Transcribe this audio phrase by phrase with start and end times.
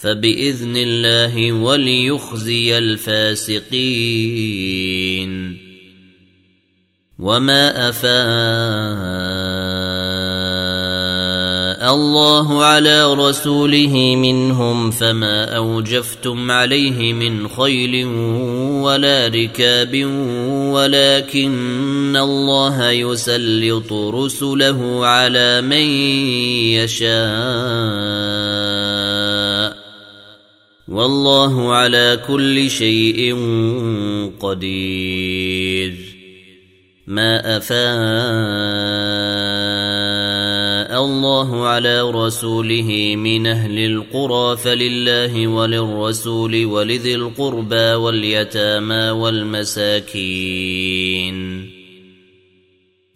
[0.00, 3.70] فبإذن الله وليخزي الفاسقين.
[7.18, 8.10] وما أفاء
[11.94, 18.06] الله على رسوله منهم فما أوجفتم عليه من خيل
[18.84, 20.04] ولا ركاب
[20.72, 25.86] ولكن الله يسلط رسله على من
[26.80, 28.79] يشاء.
[30.90, 33.34] والله على كل شيء
[34.40, 35.94] قدير.
[37.06, 37.80] ما أفاء
[41.04, 50.20] الله على رسوله من أهل القرى فلله وللرسول ولذي القربى واليتامى والمساكين.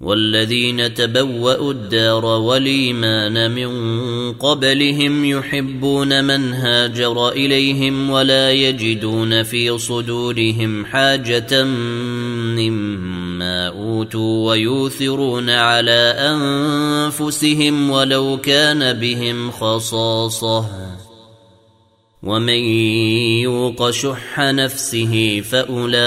[0.00, 3.72] والذين تبوأوا الدار والإيمان من
[4.32, 11.64] قبلهم يحبون من هاجر إليهم ولا يجدون في صدورهم حاجة
[12.54, 20.64] مما أوتوا ويوثرون على أنفسهم ولو كان بهم خصاصة.
[22.22, 22.58] ومن
[23.42, 25.98] يوق شح نفسه فأولئك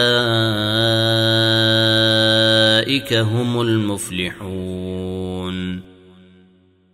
[3.14, 5.12] هم المفلحون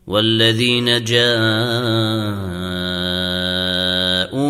[0.07, 1.27] والذين جاءوا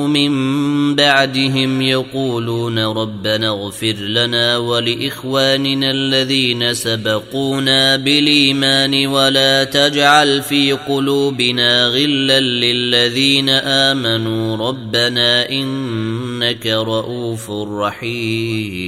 [0.07, 12.39] من بعدهم يقولون ربنا اغفر لنا ولإخواننا الذين سبقونا بالإيمان ولا تجعل في قلوبنا غلا
[12.39, 18.87] للذين آمنوا ربنا إنك رؤوف رحيم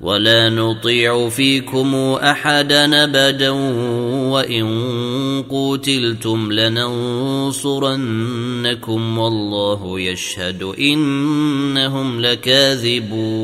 [0.00, 3.50] ولا نطيع فيكم أحدا أبدا
[4.30, 4.64] وإن
[5.48, 7.58] قوتلتم لننصرنكم
[9.18, 13.40] والله يشهد انهم لكاذبون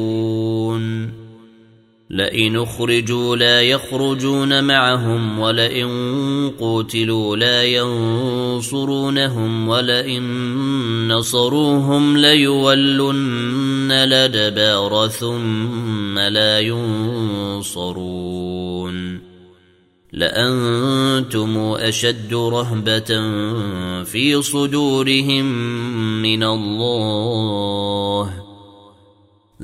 [2.11, 5.89] لئن اخرجوا لا يخرجون معهم ولئن
[6.61, 10.23] قوتلوا لا ينصرونهم ولئن
[11.13, 18.07] نصروهم ليولن الأدبار ثم لا ينصرون.
[20.13, 23.23] لأنتم أشد رهبة
[24.05, 25.45] في صدورهم
[26.23, 28.46] من الله.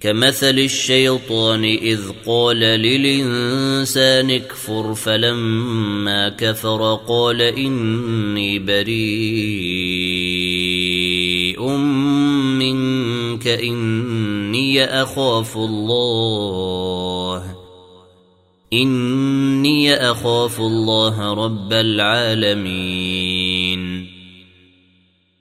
[0.00, 8.98] كمثل الشيطان إذ قال للإنسان اكفر فلما كفر قال إني بريء
[12.58, 17.54] منك إني أخاف الله
[18.72, 23.38] إني أخاف الله رب العالمين.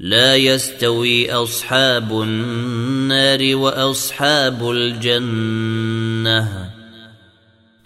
[0.00, 6.70] لا يستوي أصحاب النار وأصحاب الجنة.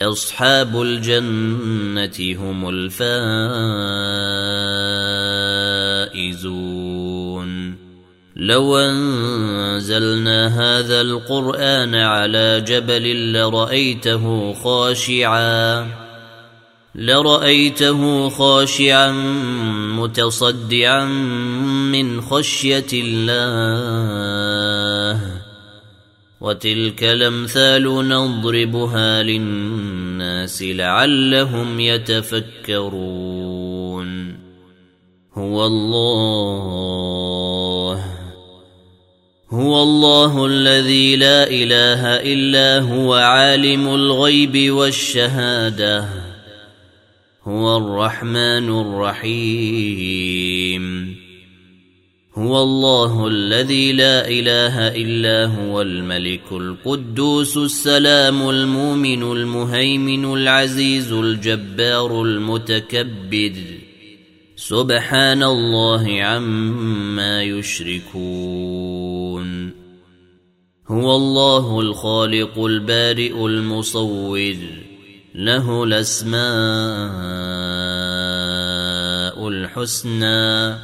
[0.03, 3.01] أصحاب الجنة هم الفائزون.
[8.37, 16.00] لو أنزلنا هذا القرآن على جبل لرأيته خاشعا.
[16.95, 19.13] لرأيته خاشعا
[19.99, 21.05] متصدعا
[21.93, 23.41] من خشية الله.
[26.41, 33.21] وتلك الأمثال نضربها للناس لعلهم يتفكرون.
[35.35, 36.41] هو الله.
[39.51, 46.30] هو الله الذي لا إله إلا هو عالم الغيب والشهادة.
[47.45, 50.81] هو الرحمن الرحيم.
[52.35, 63.53] هو الله الذي لا إله إلا هو الملك القدوس السلام المؤمن المهيمن العزيز الجبار المتكبر.
[64.57, 69.01] سبحان الله عما يشركون.
[70.89, 74.57] هو الله الخالق البارئ المصور.
[75.35, 76.41] له الأسماء
[79.49, 80.77] الحسنى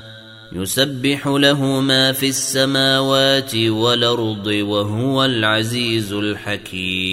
[0.52, 7.05] يسبح له ما في السماوات والأرض وهو العزيز الحكيم.